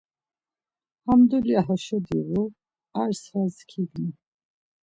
[1.03, 2.43] Ham dulya haşo divu,
[3.01, 4.09] ir svas kignu.